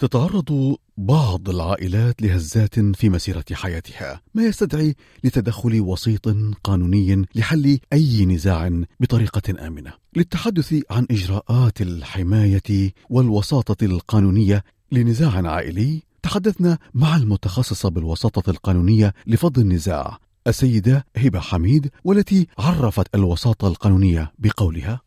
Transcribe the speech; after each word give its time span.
تتعرض 0.00 0.76
بعض 0.96 1.48
العائلات 1.48 2.22
لهزات 2.22 2.80
في 2.80 3.10
مسيرة 3.10 3.44
حياتها. 3.52 4.20
ما 4.34 4.42
يستدعي 4.42 4.94
لتدخل 5.24 5.80
وسيط 5.80 6.28
قانوني 6.64 7.26
لحل 7.34 7.78
أي 7.92 8.26
نزاع 8.26 8.82
بطريقة 9.00 9.66
آمنة. 9.66 9.92
للتحدث 10.16 10.74
عن 10.90 11.06
إجراءات 11.10 11.80
الحماية 11.80 12.92
والوساطة 13.10 13.84
القانونية 13.84 14.64
لنزاع 14.92 15.48
عائلي 15.48 16.02
تحدثنا 16.22 16.78
مع 16.94 17.16
المتخصصة 17.16 17.88
بالوساطة 17.88 18.50
القانونية 18.50 19.14
لفض 19.26 19.58
النزاع 19.58 20.18
السيدة 20.46 21.06
هبة 21.16 21.40
حميد 21.40 21.90
والتي 22.04 22.46
عرفت 22.58 23.14
الوساطة 23.14 23.68
القانونية 23.68 24.32
بقولها. 24.38 25.00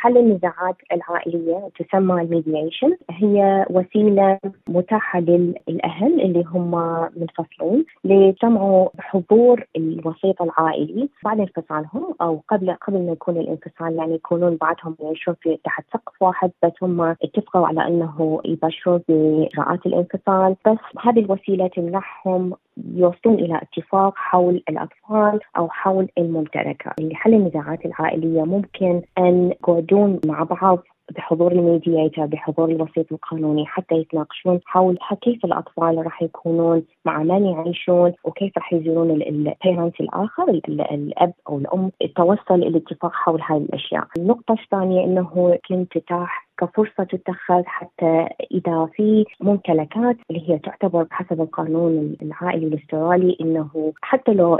حل 0.00 0.16
النزاعات 0.16 0.76
العائلية 0.92 1.68
تسمى 1.78 2.22
الميدياشن 2.22 2.96
هي 3.10 3.66
وسيلة 3.70 4.38
متاحة 4.68 5.20
للأهل 5.20 6.20
اللي 6.20 6.44
هم 6.46 6.70
منفصلون 7.16 7.84
ليجتمعوا 8.04 8.88
بحضور 8.94 9.64
الوسيط 9.76 10.42
العائلي 10.42 11.08
بعد 11.24 11.40
انفصالهم 11.40 12.14
أو 12.22 12.42
قبل 12.48 12.76
قبل 12.86 12.98
ما 13.06 13.12
يكون 13.12 13.36
الانفصال 13.36 13.96
يعني 13.96 14.14
يكونون 14.14 14.56
بعدهم 14.56 14.96
يعيشون 15.00 15.34
في 15.40 15.58
تحت 15.64 15.84
سقف 15.92 16.22
واحد 16.22 16.50
بس 16.64 16.72
هم 16.82 17.00
اتفقوا 17.00 17.66
على 17.66 17.86
أنه 17.88 18.40
يبشروا 18.44 18.98
بإجراءات 19.08 19.86
الانفصال. 19.86 20.56
بس 20.66 20.78
هذه 21.04 21.18
الوسيلة 21.18 21.66
تمنحهم 21.66 22.52
يوصلون 22.94 23.34
إلى 23.34 23.60
اتفاق 23.62 24.12
حول 24.16 24.62
الأطفال 24.68 25.40
أو 25.56 25.68
حول 25.68 26.08
الممتلكة. 26.18 26.92
لحل 27.00 27.34
النزاعات 27.34 27.86
العائلية 27.86 28.42
ممكن 28.42 29.02
أن 29.18 29.52
يقعدون 29.90 30.20
مع 30.26 30.42
بعض 30.42 30.78
بحضور 31.16 31.52
ال 31.52 31.60
mediator 31.60 32.26
بحضور 32.26 32.70
الوسيط 32.70 33.12
القانوني 33.12 33.66
حتى 33.66 33.94
يتناقشون 33.94 34.60
حول 34.66 34.98
كيف 35.22 35.44
الأطفال 35.44 36.04
راح 36.04 36.22
يكونون 36.22 36.82
مع 37.04 37.22
من 37.22 37.46
يعيشون 37.46 38.12
وكيف 38.24 38.58
راح 38.58 38.72
يزورون 38.72 39.10
ال 39.10 39.23
parent 39.23 40.00
الآخر 40.00 40.48
الأب 40.48 41.32
أو 41.48 41.58
الأم 41.58 41.90
توصل 42.16 42.62
إلى 42.62 42.78
اتفاق 42.78 43.12
حول 43.12 43.40
هذه 43.42 43.56
الأشياء. 43.56 44.06
النقطة 44.16 44.52
الثانية 44.52 45.04
إنه 45.04 45.58
كنت 45.68 45.98
تتاح 45.98 46.49
كفرصة 46.60 47.04
تتخذ 47.04 47.62
حتى 47.66 48.28
إذا 48.52 48.88
في 48.94 49.24
ممتلكات 49.40 50.16
اللي 50.30 50.50
هي 50.50 50.58
تعتبر 50.58 51.02
بحسب 51.02 51.40
القانون 51.40 52.16
العائلي 52.22 52.66
الاسترالي 52.66 53.36
إنه 53.40 53.92
حتى 54.02 54.32
لو 54.32 54.56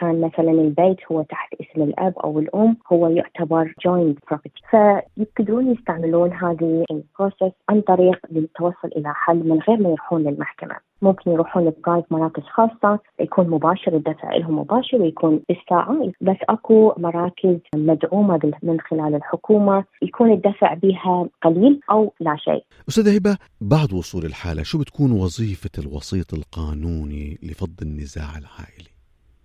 كان 0.00 0.20
مثلا 0.20 0.50
البيت 0.50 0.96
هو 1.12 1.22
تحت 1.22 1.54
اسم 1.60 1.82
الأب 1.82 2.18
أو 2.18 2.38
الأم 2.38 2.76
هو 2.92 3.08
يعتبر 3.08 3.74
joint 3.88 4.34
property. 4.34 4.70
فيقدرون 4.70 5.72
يستعملون 5.72 6.32
هذه 6.32 6.84
ال 6.90 6.98
process 6.98 7.52
عن 7.68 7.80
طريق 7.80 8.18
التوصل 8.36 8.88
إلى 8.96 9.12
حل 9.14 9.48
من 9.48 9.58
غير 9.68 9.76
ما 9.76 9.88
يروحون 9.88 10.22
للمحكمة. 10.22 10.89
ممكن 11.02 11.30
يروحون 11.30 11.64
ل 11.64 11.69
private 11.69 12.04
مراكز 12.10 12.42
خاصة 12.42 12.98
يكون 13.20 13.48
مباشر 13.50 13.96
الدفع 13.96 14.36
لهم 14.36 14.58
مباشر 14.58 15.02
ويكون 15.02 15.40
بالساعة 15.48 16.12
بس 16.20 16.36
أكو 16.48 16.94
مراكز 16.98 17.58
مدعومة 17.74 18.52
من 18.62 18.80
خلال 18.80 19.14
الحكومة 19.14 19.84
يكون 20.02 20.32
الدفع 20.32 20.74
بها 20.74 21.28
قليل 21.42 21.80
أو 21.90 22.12
لا 22.20 22.36
شيء 22.36 22.64
أستاذة 22.88 23.16
هبة 23.16 23.38
بعد 23.60 23.92
وصول 23.92 24.24
الحالة 24.24 24.62
شو 24.62 24.78
بتكون 24.78 25.12
وظيفة 25.12 25.70
الوسيط 25.78 26.34
القانوني 26.34 27.38
لفض 27.42 27.82
النزاع 27.82 28.38
العائلي؟ 28.38 28.89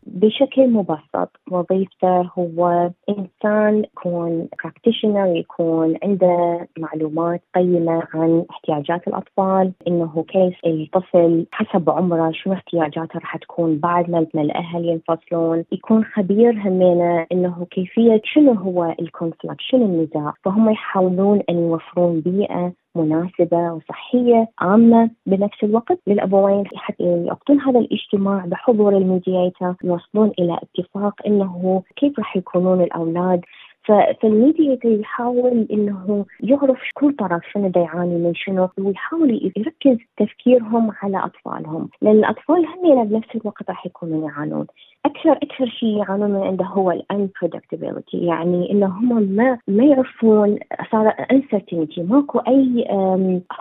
بشكل 0.05 0.67
مبسط. 0.67 1.39
وظيفته 1.51 2.21
هو 2.39 2.91
إنسان 3.09 3.83
يكون 3.83 4.47
practitioner 4.63 5.35
يكون 5.35 5.95
عنده 6.03 6.67
معلومات 6.79 7.41
قيمة 7.55 8.03
عن 8.13 8.45
احتياجات 8.49 9.07
الأطفال 9.07 9.71
إنه 9.87 10.25
كيف 10.27 10.55
الطفل 10.65 11.45
حسب 11.51 11.89
عمره 11.89 12.31
شو 12.31 12.53
احتياجاته 12.53 13.19
راح 13.19 13.37
تكون 13.37 13.77
بعد 13.77 14.09
ما 14.09 14.25
الأهل 14.35 14.85
ينفصلون. 14.85 15.63
يكون 15.71 16.03
خبير 16.03 16.51
همينة 16.51 17.25
إنه 17.31 17.67
كيفية 17.71 18.21
شنو 18.23 18.53
هو 18.53 18.95
ال 18.99 19.06
conflict 19.06 19.61
شنو 19.61 19.85
النزاع. 19.85 20.33
فهم 20.43 20.69
يحاولون 20.69 21.41
أن 21.49 21.59
يوفرون 21.59 22.19
بيئة 22.19 22.73
مناسبة 22.95 23.73
وصحية 23.73 24.47
عامة 24.59 25.09
بنفس 25.25 25.63
الوقت 25.63 25.99
للأبوين 26.07 26.63
حتى 26.75 27.03
يعقدون 27.03 27.61
هذا 27.61 27.79
الاجتماع 27.79 28.45
بحضور 28.45 28.97
ال 28.97 29.05
mediator. 29.05 29.75
يوصلون 29.95 30.31
إلى 30.39 30.59
اتفاق 30.63 31.13
أنه 31.27 31.83
كيف 31.95 32.19
راح 32.19 32.37
يكونون 32.37 32.81
الأولاد. 32.81 33.41
فال 33.83 34.02
mediator 34.02 34.77
يحاول 34.85 35.67
إنه 35.71 36.25
يعرف 36.39 36.79
كل 36.93 37.15
طرف 37.15 37.41
شنو 37.53 37.67
دا 37.67 37.81
يعاني 37.81 38.15
من 38.15 38.35
شنو 38.35 38.69
ويحاول 38.77 39.51
يركز 39.57 39.97
تفكيرهم 40.17 40.91
على 41.01 41.17
أطفالهم. 41.25 41.89
لأن 42.01 42.19
الأطفال 42.19 42.65
هم 42.65 43.03
بنفس 43.03 43.35
الوقت 43.35 43.69
راح 43.69 43.85
يكونون 43.85 44.23
يعانون. 44.23 44.65
أكثر 45.05 45.31
أكثر 45.31 45.65
شيء 45.67 45.97
يعانون 45.97 46.31
من 46.31 46.43
عنده 46.43 46.65
هو 46.65 46.91
ال 46.91 46.99
unpredictability 46.99 48.17
يعني 48.17 48.71
انه 48.71 48.85
هم 48.87 49.21
ما 49.21 49.57
ما 49.67 49.83
يعرفون 49.85 50.59
صار 50.91 51.13
uncertainty 51.31 52.03
ماكو 52.03 52.39
أي 52.39 52.85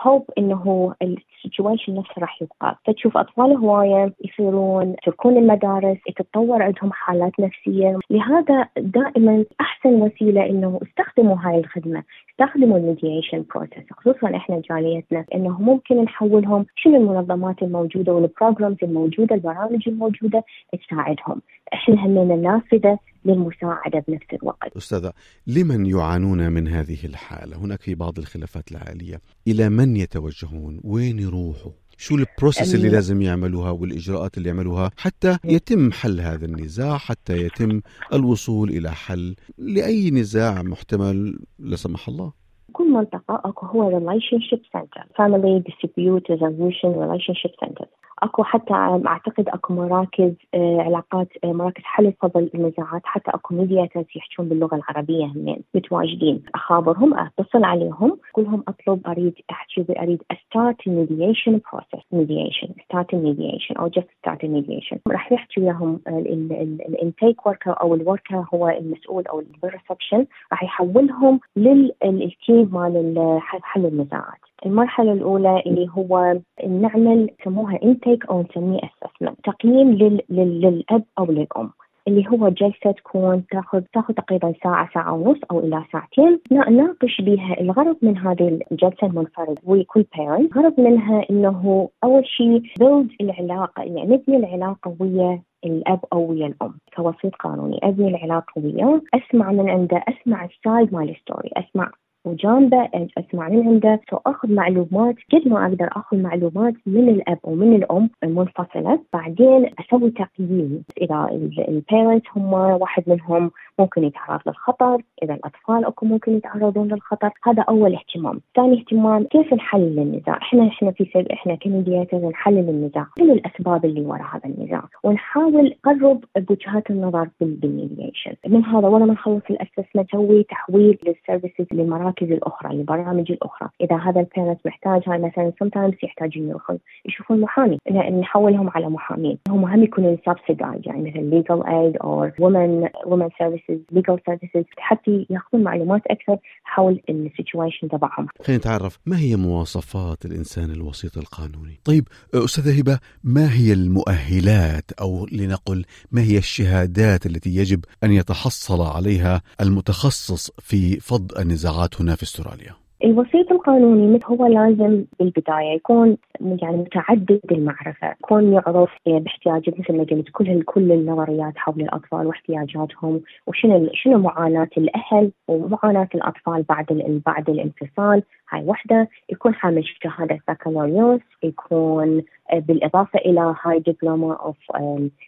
hope 0.01 0.25
إنه 0.37 0.93
ال 1.01 1.10
situation 1.10 1.95
نفسه 1.95 2.13
راح 2.17 2.41
يبقى. 2.41 2.79
فتشوف 2.87 3.17
أطفال 3.17 3.57
هواية 3.57 4.13
يصيرون 4.25 4.89
يتركون 4.91 5.37
المدارس 5.37 5.97
تتطور 6.15 6.61
عندهم 6.63 6.91
حالات 6.91 7.39
نفسية. 7.39 7.99
لهذا 8.09 8.67
دائما 8.77 9.45
أحسن 9.61 9.89
وسيلة 10.01 10.45
إنه 10.45 10.79
استخدموا 10.83 11.37
هاي 11.39 11.59
الخدمة 11.59 12.03
استخدموا 12.31 12.77
ال 12.77 12.84
mediation 12.84 13.45
process 13.55 13.93
خصوصا 13.93 14.35
إحنا 14.35 14.61
جاليتنا 14.69 15.25
إنه 15.35 15.61
ممكن 15.61 16.03
نحولهم 16.03 16.65
شنو 16.75 16.95
المنظمات 16.95 17.63
الموجودة 17.63 18.13
وال 18.13 18.26
programs 18.26 18.77
الموجوده 18.83 19.35
البرامج 19.35 19.89
الموجودة 19.89 20.43
تساعدهم. 20.87 21.34
إحنا 21.73 22.05
همنا 22.05 22.35
نافذة 22.35 22.99
للمساعدة 23.25 24.03
بنفس 24.07 24.25
الوقت. 24.33 24.77
أستاذة 24.77 25.13
لمن 25.47 25.85
يعانون 25.85 26.51
من 26.51 26.67
هذه 26.67 27.05
الحالة؟ 27.05 27.57
هناك 27.57 27.81
في 27.81 27.95
بعض 27.95 28.19
الخلافات 28.19 28.71
العائليه، 28.71 29.21
إلى 29.47 29.69
من 29.69 29.95
يتوجهون؟ 29.97 30.81
وين 30.83 31.19
يروحوا؟ 31.19 31.71
شو 31.97 32.15
ال 32.15 32.22
process 32.22 32.75
اللي 32.75 32.89
لازم 32.89 33.21
يعملوها 33.21 33.71
والإجراءات 33.71 34.37
اللي 34.37 34.49
يعملوها 34.49 34.91
حتى 34.97 35.37
يتم 35.45 35.91
حل 35.91 36.19
هذا 36.19 36.45
النزاع 36.45 36.97
حتى 36.97 37.37
يتم 37.37 37.81
الوصول 38.13 38.69
إلى 38.69 38.91
حل 38.91 39.35
لأي 39.57 40.11
نزاع 40.11 40.61
محتمل 40.63 41.39
لا 41.59 41.75
سمح 41.75 42.07
الله 42.07 42.33
كل 42.73 42.91
منطقة 42.91 43.41
أكو 43.45 43.65
هو 43.65 43.99
relationship 43.99 44.61
center 44.77 45.03
family 45.19 45.63
dispute 45.67 46.25
resolution 46.29 46.91
relationship 47.03 47.53
center 47.63 47.85
أكو 48.23 48.43
حتى 48.43 48.73
أعتقد 49.07 49.49
أكو 49.49 49.73
مراكز 49.73 50.33
آه، 50.53 50.81
علاقات 50.81 51.27
آه، 51.43 51.53
مراكز 51.53 51.83
حل 51.83 52.13
فض 52.21 52.49
النزاعات. 52.55 53.01
حتى 53.03 53.31
أكو 53.31 53.55
mediators 53.55 54.05
يحجون 54.15 54.49
باللغة 54.49 54.75
العربية 54.75 55.25
همين 55.25 55.63
متواجدين. 55.75 56.43
أخابرهم 56.55 57.13
أتصل 57.13 57.63
عليهم 57.63 58.17
كلهم 58.33 58.63
أطلب 58.67 59.07
أريد 59.07 59.33
احكي 59.51 59.85
أريد 59.89 60.21
start 60.45 60.87
ال 60.87 60.94
mediation 60.94 61.61
process 61.71 62.05
mediation 62.11 62.67
start 62.85 63.13
ال 63.13 63.19
mediation 63.19 63.75
أو 63.75 63.87
just 63.87 64.07
start 64.19 64.43
ال 64.43 64.48
mediation 64.48 64.97
راح 65.07 65.31
يحكي 65.31 65.61
وياهم 65.61 65.99
ال 66.07 66.27
intake 66.27 67.45
worker 67.45 67.81
أو 67.81 67.93
ال 67.93 68.00
worker 68.00 68.45
هو 68.53 68.69
المسؤول 68.69 69.27
أو 69.27 69.43
ال 69.63 69.69
reception 69.69 70.25
راح 70.51 70.63
يحولهم 70.63 71.39
لل 71.55 71.93
team 71.93 72.69
مال 72.73 73.39
حل 73.41 73.85
النزاعات. 73.85 74.44
المرحلة 74.65 75.11
الأولى 75.11 75.63
اللي 75.65 75.87
هو 75.91 76.39
نعمل 76.67 77.29
يسموها 77.39 77.79
intake 77.83 78.25
أو 78.25 78.41
نسميه 78.41 78.79
assessment 78.83 79.37
تقييم 79.43 79.91
لل... 79.91 80.21
لل... 80.29 80.61
للأب 80.61 81.03
أو 81.19 81.25
للأم 81.25 81.69
اللي 82.07 82.27
هو 82.29 82.49
جلسة 82.49 82.91
تكون 82.91 83.45
تاخذ 83.51 83.81
تاخذ 83.93 84.13
تقريبا 84.13 84.53
ساعة 84.63 84.89
ساعة 84.93 85.13
ونص 85.13 85.37
أو 85.51 85.59
إلى 85.59 85.83
ساعتين. 85.91 86.39
نناقش 86.51 87.21
بها 87.21 87.61
الغرض 87.61 87.97
من 88.01 88.17
هذه 88.17 88.59
الجلسة 88.71 89.07
المنفردة. 89.07 89.55
وكل 89.63 90.05
parent 90.17 90.57
الغرض 90.57 90.79
منها 90.79 91.25
إنه 91.29 91.89
أول 92.03 92.25
شيء 92.25 92.61
build 92.79 93.09
العلاقة 93.21 93.83
يعني 93.83 94.03
نبني 94.03 94.37
العلاقة 94.37 94.95
ويا 94.99 95.41
الأب 95.65 95.99
أو 96.13 96.31
ويا 96.31 96.47
الأم 96.47 96.73
كوسيط 96.95 97.35
قانوني. 97.35 97.79
أبني 97.83 98.07
العلاقة 98.07 98.53
وياه 98.55 99.01
أسمع 99.13 99.51
من 99.51 99.69
عنده 99.69 100.03
أسمع 100.07 100.45
ال 100.45 100.55
side 100.55 100.93
مال 100.93 101.15
story 101.21 101.49
أسمع 101.57 101.91
وجانبه 102.25 102.89
أسمع 103.17 103.49
من 103.49 103.67
عنده. 103.67 103.99
so 104.09 104.17
اخذ 104.25 104.53
معلومات 104.53 105.15
قد 105.33 105.47
ما 105.47 105.65
أقدر 105.65 105.89
أخذ 105.91 106.17
معلومات 106.17 106.73
من 106.85 107.09
الأب 107.09 107.39
ومن 107.43 107.75
الأم 107.75 108.09
المنفصلة. 108.23 108.99
بعدين 109.13 109.69
أسوي 109.79 110.09
تقييم. 110.11 110.83
إذا 111.01 111.29
ال 111.67 111.74
parents 111.74 112.27
هم 112.35 112.53
واحد 112.53 113.03
منهم 113.07 113.51
ممكن 113.79 114.03
يتعرض 114.03 114.39
للخطر 114.47 115.01
إذا 115.23 115.33
الأطفال 115.33 115.85
أكو 115.85 116.05
ممكن 116.05 116.37
يتعرضون 116.37 116.87
للخطر 116.87 117.29
هذا 117.43 117.61
أول 117.61 117.95
اهتمام. 117.95 118.41
ثاني 118.55 118.79
اهتمام 118.79 119.23
كيف 119.23 119.53
نحلل 119.53 119.99
النزاع؟ 119.99 120.37
إحنا 120.37 120.67
إحنا 120.67 120.91
في 120.91 121.05
سبب 121.13 121.27
إحنا 121.31 121.55
ك 121.55 121.62
mediators 121.62 122.23
نحلل 122.23 122.69
النزاع. 122.69 123.07
شنو 123.19 123.33
الأسباب 123.33 123.85
اللي 123.85 124.01
وراء 124.01 124.27
هذا 124.33 124.45
النزاع؟ 124.45 124.83
ونحاول 125.03 125.75
نقرب 125.85 126.23
بوجهات 126.37 126.89
النظر 126.89 127.29
بال 127.41 127.56
mediation. 127.56 128.33
من 128.47 128.65
هذا 128.65 128.87
ولا 128.87 129.05
ما 129.05 129.13
نخلص 129.13 129.43
ال 129.49 129.55
assessment 129.55 130.15
نسوي 130.15 130.43
تحويل 130.43 130.97
لل 131.07 131.19
services 131.19 131.65
للمراكز 131.71 132.31
الأخرى 132.31 132.75
للبرامج 132.75 133.31
الأخرى. 133.31 133.69
إذا 133.81 133.95
هذا 133.95 134.19
ال 134.19 134.25
parent 134.25 134.59
محتاج 134.65 135.01
هاي 135.07 135.17
مثلا 135.17 135.51
sometimes 135.63 136.03
يحتاجون 136.03 136.49
يروحون 136.49 136.79
يشوفون 137.05 137.41
محامي. 137.41 137.77
نحولهم 137.91 138.69
على 138.69 138.89
محامين. 138.89 139.37
هم 139.49 139.65
هم 139.65 139.83
يكونوا 139.83 140.17
subsidised 140.25 140.81
يعني 140.85 141.01
مثل 141.09 141.43
legal 141.43 141.63
aid 141.63 141.95
or 142.07 142.31
women 142.43 142.89
women 143.11 143.29
services 143.41 143.64
legal 143.69 144.17
services 144.29 144.65
حتى 144.77 145.25
ياخذون 145.29 145.63
معلومات 145.63 146.01
أكثر 146.07 146.37
حول 146.63 147.01
ال 147.09 147.17
situation 147.17 147.89
تبعهم. 147.89 148.27
خلينا 148.45 148.59
نتعرف 148.59 148.99
ما 149.05 149.19
هي 149.19 149.35
مواصفات 149.35 150.25
الإنسان 150.25 150.71
الوسيط 150.71 151.17
القانوني؟ 151.17 151.79
طيب 151.83 152.07
أستاذة 152.33 152.79
هبة 152.79 152.99
ما 153.23 153.53
هي 153.53 153.73
المؤهلات 153.73 154.91
أو 155.01 155.27
لنقل 155.31 155.85
ما 156.11 156.21
هي 156.21 156.37
الشهادات 156.37 157.25
التي 157.25 157.55
يجب 157.55 157.85
أن 158.03 158.11
يتحصل 158.11 158.81
عليها 158.81 159.41
المتخصص 159.61 160.51
في 160.59 160.99
فض 160.99 161.37
النزاعات 161.37 162.01
هنا 162.01 162.15
في 162.15 162.23
أستراليا؟ 162.23 162.84
الوسيط 163.03 163.51
القانوني 163.51 164.19
هو 164.25 164.45
لازم 164.45 165.05
بالبداية 165.19 165.75
يكون 165.75 166.17
يعني 166.41 166.77
متعدد 166.77 167.41
المعرفة، 167.51 168.11
يكون 168.11 168.53
يعرف 168.53 168.91
باحتياجات 169.05 169.79
مثل 169.79 169.97
ما 169.97 170.03
قلت 170.03 170.29
كل 170.31 170.61
كل 170.63 170.91
النظريات 170.91 171.57
حول 171.57 171.81
الأطفال 171.81 172.27
واحتياجاتهم 172.27 173.21
وشنو 173.47 173.89
شنو 173.93 174.17
معاناة 174.17 174.69
الأهل 174.77 175.31
ومعاناة 175.47 176.07
الأطفال 176.15 176.63
بعد 176.69 176.85
بعد 177.25 177.49
الانفصال، 177.49 178.23
هاي 178.49 178.63
وحدة، 178.65 179.09
يكون 179.29 179.53
حامل 179.53 179.83
شهادة 180.03 180.39
بكالوريوس، 180.47 181.21
يكون 181.43 182.23
بالإضافة 182.53 183.19
إلى 183.19 183.55
هاي 183.63 183.79
diploma 183.79 184.33
of 184.33 184.57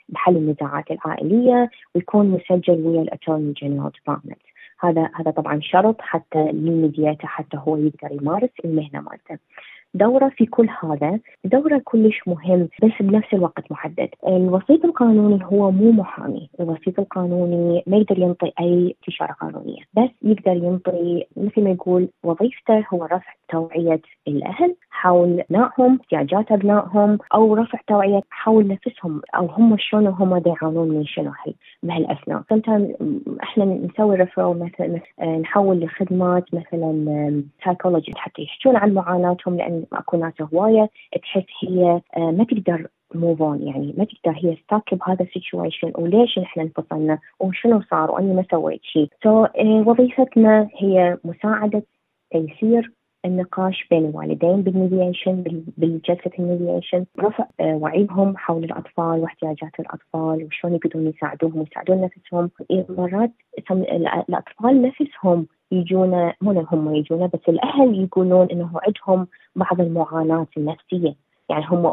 بحل 0.09 0.35
النزاعات 0.37 0.91
العائلية، 0.91 1.69
ويكون 1.95 2.25
مسجل 2.29 2.85
ويا 2.85 3.01
ال 3.01 3.07
Attorney 3.07 3.53
General 3.61 3.91
Department. 3.91 4.41
هذا 4.79 5.09
هذا 5.15 5.31
طبعا 5.31 5.59
شرط 5.61 6.01
حتى 6.01 6.51
للميدياتر 6.51 7.27
حتى 7.27 7.57
هو 7.57 7.77
يقدر 7.77 8.21
يمارس 8.21 8.49
المهنة 8.65 9.01
مالته. 9.01 9.37
دورة 9.93 10.29
في 10.29 10.45
كل 10.45 10.69
هذا 10.83 11.19
دورة 11.45 11.81
كلش 11.85 12.27
مهم 12.27 12.69
بس 12.83 12.91
بنفس 12.99 13.33
الوقت 13.33 13.71
محدد. 13.71 14.09
الوسيط 14.27 14.85
القانوني 14.85 15.39
هو 15.43 15.71
مو 15.71 15.91
محامي. 15.91 16.49
الوسيط 16.59 16.99
القانوني 16.99 17.83
ما 17.87 17.97
يقدر 17.97 18.19
ينطي 18.19 18.51
أي 18.59 18.95
استشارة 18.99 19.31
قانونية. 19.31 19.81
بس 19.93 20.09
يقدر 20.23 20.63
ينطي 20.63 21.25
مثل 21.37 21.63
ما 21.63 21.69
يقول 21.69 22.09
وظيفته 22.23 22.85
هو 22.93 23.05
رفع 23.05 23.33
توعية 23.49 24.01
الأهل 24.27 24.75
حول 24.89 25.39
أبنائهم 25.39 25.99
احتياجات 26.01 26.51
أبنائهم 26.51 27.17
أو 27.33 27.55
رفع 27.55 27.79
توعية 27.87 28.21
حول 28.29 28.67
نفسهم 28.67 29.21
أو 29.35 29.45
هم 29.45 29.77
شلون 29.79 30.07
هم 30.07 30.43
يعانون 30.45 30.89
من 30.89 31.05
شنو 31.05 31.31
بهالأثناء 31.83 32.43
إحنا 33.43 33.65
نسوي 33.65 34.15
referral 34.15 34.59
مثلا 34.59 34.99
نحول 35.39 35.79
لخدمات 35.79 36.53
مثلا 36.53 37.43
سايكولوجي 37.65 38.13
حتى 38.15 38.41
يحكون 38.41 38.75
عن 38.75 38.93
معاناتهم 38.93 39.57
لأن 39.57 39.85
أكو 39.93 40.17
ناس 40.17 40.33
هواية 40.53 40.89
تحس 41.21 41.45
هي 41.63 42.01
آه، 42.17 42.31
ما 42.31 42.43
تقدر 42.43 42.87
move 43.15 43.41
on 43.41 43.61
يعني 43.61 43.93
ما 43.97 44.03
تقدر 44.03 44.37
هي 44.37 44.55
stuck 44.55 44.93
بهذا 44.93 45.23
ال 45.23 45.30
situation 45.30 45.91
وليش 45.95 46.37
إحنا 46.39 46.63
انفصلنا؟ 46.63 47.19
وشنو 47.39 47.81
صار؟ 47.81 48.11
وأني 48.11 48.33
ما 48.33 48.45
سويت 48.51 48.83
شيء. 48.83 49.09
so 49.23 49.45
so, 49.45 49.49
وظيفتنا 49.65 50.69
هي 50.77 51.17
مساعدة 51.23 51.83
تيسير 52.31 52.91
النقاش 53.27 53.87
بين 53.91 54.05
الوالدين 54.05 54.61
بال 54.61 54.76
mediation 54.76 55.43
بالجلسة 55.77 56.31
ال 56.39 56.46
mediation 56.46 57.05
رفع 57.19 57.45
آه، 57.59 57.75
وعيهم 57.75 58.37
حول 58.37 58.63
الأطفال 58.63 59.19
واحتياجات 59.19 59.79
الأطفال 59.79 60.43
وشلون 60.45 60.75
يقدرون 60.75 61.07
يساعدوهم 61.07 61.59
ويساعدون 61.59 62.01
نفسهم. 62.01 62.49
مرات 62.89 63.31
الأطفال 64.29 64.81
نفسهم 64.81 65.47
يجونا 65.71 66.33
مو 66.41 66.65
هم 66.71 66.95
يجونا 66.95 67.25
بس 67.25 67.49
الأهل 67.49 68.03
يقولون 68.03 68.47
إنه 68.51 68.71
عندهم 68.75 69.27
بعض 69.55 69.81
المعاناة 69.81 70.47
النفسية. 70.57 71.26
يعني 71.49 71.65
هم 71.69 71.85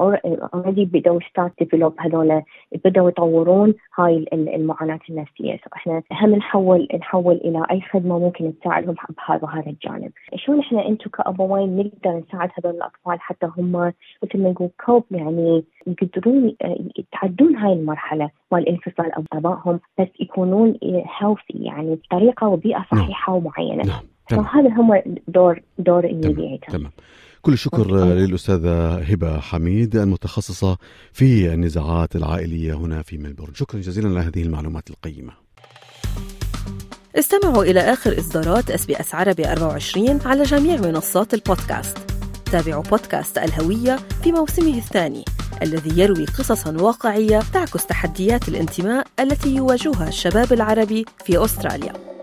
already 0.55 0.85
بدأوا 0.85 1.21
start 1.31 1.53
develop 1.59 1.95
هذول 1.99 2.43
بدأوا 2.85 3.09
يطورون 3.09 3.75
هاي 3.99 4.25
المعاناة 4.33 5.01
النفسية 5.11 5.61
إحنا 5.77 6.03
هم 6.13 6.35
نحول 6.35 6.89
نحول 7.01 7.35
إلى 7.35 7.67
أي 7.71 7.81
خدمة 7.81 8.19
ممكن 8.19 8.53
تساعدهم 8.61 8.95
بهذا 9.11 9.49
هذا 9.49 9.71
الجانب 9.71 10.13
شلون 10.37 10.61
إحنا 10.61 10.89
أنتم 10.89 11.11
كأبوين 11.11 11.77
نقدر 11.77 12.23
نساعد 12.29 12.51
هذول 12.55 12.75
الأطفال 12.75 13.21
حتى 13.21 13.47
هم 13.59 13.93
مثل 14.23 14.43
ما 14.43 14.51
نقول 14.51 14.71
cope 14.87 15.05
يعني 15.11 15.65
يقدرون 15.87 16.57
يتعدون 16.99 17.57
هاي 17.57 17.73
المرحلة 17.73 18.31
مال 18.53 18.69
انفصال 18.69 19.11
أبائهم 19.33 19.81
بس 19.99 20.09
يكونون 20.21 20.79
healthy 20.83 21.65
يعني 21.65 21.95
بطريقة 21.95 22.49
وبيئة 22.49 22.85
نعم. 22.93 23.03
صحيحة 23.03 23.33
ومعينة 23.33 23.85
نعم. 23.85 24.03
فهذا 24.29 24.69
هم 24.69 25.03
دور 25.29 25.61
دور 25.79 26.07
تمام. 26.69 26.91
كل 27.45 27.53
الشكر 27.53 27.97
للأستاذة 27.97 28.95
هبة 28.95 29.41
حميد 29.41 29.97
المتخصصة 29.97 30.77
في 31.13 31.55
النزاعات 31.55 32.17
العائلية 32.17 32.75
هنا 32.75 33.03
في 33.03 33.19
ملبورن. 33.19 33.55
شكرا 33.55 33.81
جزيلا 33.81 34.09
لهذه 34.09 34.43
المعلومات 34.43 34.91
القيمة. 34.91 35.33
استمعوا 37.19 37.65
إلى 37.65 37.81
آخر 37.81 38.19
إصدارات 38.19 38.71
أس 38.71 38.87
بي 38.87 39.01
أس 39.01 39.15
عربي 39.15 39.53
24 39.53 40.21
على 40.25 40.43
جميع 40.43 40.77
منصات 40.77 41.35
البودكاست. 41.35 41.99
تابعوا 42.53 42.83
بودكاست 42.83 43.39
الهوية 43.39 43.97
في 44.23 44.33
موسمه 44.33 44.79
الثاني 44.79 45.25
الذي 45.63 46.01
يروي 46.01 46.25
قصصا 46.25 46.77
واقعية 46.81 47.41
تعكس 47.53 47.87
تحديات 47.87 48.49
الانتماء 48.49 49.07
التي 49.21 49.55
يواجهها 49.55 50.09
الشباب 50.09 50.53
العربي 50.53 51.05
في 51.25 51.45
أستراليا. 51.45 52.14